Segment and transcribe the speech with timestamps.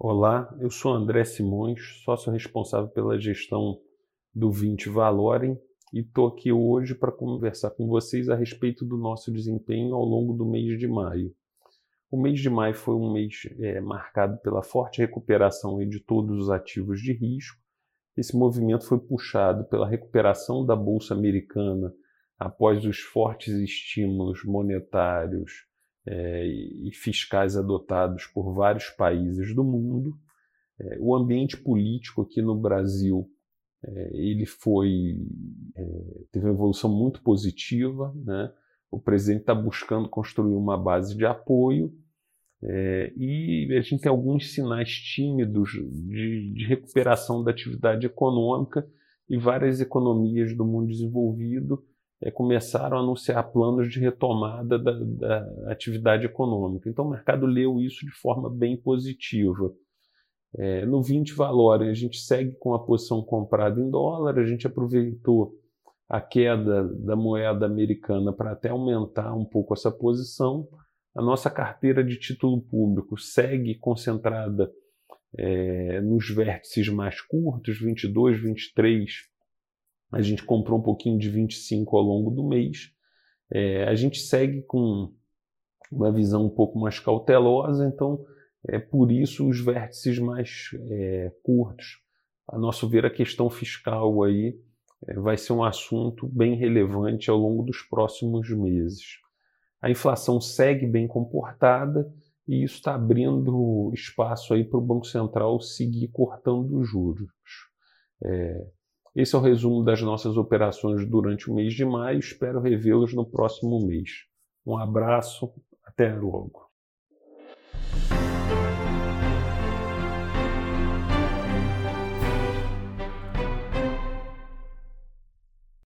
[0.00, 3.80] Olá, eu sou André Simões, sócio responsável pela gestão
[4.32, 5.60] do 20 Valorem
[5.92, 10.34] e estou aqui hoje para conversar com vocês a respeito do nosso desempenho ao longo
[10.34, 11.34] do mês de maio.
[12.08, 16.48] O mês de maio foi um mês é, marcado pela forte recuperação de todos os
[16.48, 17.60] ativos de risco.
[18.16, 21.92] Esse movimento foi puxado pela recuperação da Bolsa Americana
[22.38, 25.67] após os fortes estímulos monetários
[26.06, 30.18] é, e fiscais adotados por vários países do mundo.
[30.80, 33.28] É, o ambiente político aqui no Brasil
[33.84, 35.16] é, ele foi
[35.76, 38.52] é, teve uma evolução muito positiva, né?
[38.90, 41.92] O presidente está buscando construir uma base de apoio
[42.62, 48.88] é, e a gente tem alguns sinais tímidos de, de recuperação da atividade econômica
[49.28, 51.84] e várias economias do mundo desenvolvido
[52.20, 56.88] é, começaram a anunciar planos de retomada da, da, atividade econômica.
[56.88, 59.72] Então o mercado leu isso de forma bem positiva.
[60.56, 64.66] É, no 20 valores, a gente segue com a posição comprada em dólar, a gente
[64.66, 65.54] aproveitou
[66.08, 70.66] a queda da moeda americana para até aumentar um pouco essa posição.
[71.14, 74.72] A nossa carteira de título público segue concentrada
[75.36, 79.28] é, nos vértices mais curtos, 22, 23
[80.12, 82.92] a gente comprou um pouquinho de 25 ao longo do mês.
[83.52, 85.12] É, a gente segue com
[85.90, 88.24] uma visão um pouco mais cautelosa, então
[88.66, 92.00] é por isso os vértices mais é, curtos.
[92.46, 94.58] A nosso ver, a questão fiscal aí
[95.06, 99.18] é, vai ser um assunto bem relevante ao longo dos próximos meses.
[99.80, 102.10] A inflação segue bem comportada
[102.46, 107.30] e isso está abrindo espaço aí para o Banco Central seguir cortando os juros.
[108.24, 108.66] É,
[109.20, 112.20] esse é o resumo das nossas operações durante o mês de maio.
[112.20, 114.26] Espero revê-los no próximo mês.
[114.64, 115.52] Um abraço,
[115.84, 116.67] até logo.